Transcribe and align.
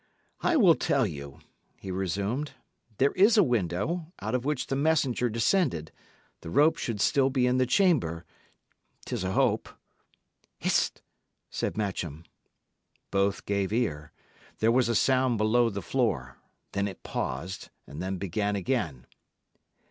"I 0.39 0.55
will 0.57 0.73
tell 0.73 1.05
you," 1.05 1.41
he 1.77 1.91
resumed. 1.91 2.53
"There 2.97 3.11
is 3.11 3.37
a 3.37 3.43
window, 3.43 4.11
out 4.19 4.33
of 4.33 4.43
which 4.45 4.65
the 4.65 4.75
messenger 4.75 5.29
descended; 5.29 5.91
the 6.39 6.49
rope 6.49 6.77
should 6.77 6.99
still 6.99 7.29
be 7.29 7.45
in 7.45 7.59
the 7.59 7.67
chamber. 7.67 8.25
'Tis 9.05 9.23
a 9.23 9.33
hope." 9.33 9.69
"Hist!" 10.57 11.03
said 11.51 11.77
Matcham. 11.77 12.23
Both 13.11 13.45
gave 13.45 13.71
ear. 13.71 14.11
There 14.57 14.71
was 14.71 14.89
a 14.89 14.95
sound 14.95 15.37
below 15.37 15.69
the 15.69 15.83
floor; 15.83 16.39
then 16.71 16.87
it 16.87 17.03
paused, 17.03 17.69
and 17.85 18.01
then 18.01 18.17
began 18.17 18.55
again. 18.55 19.05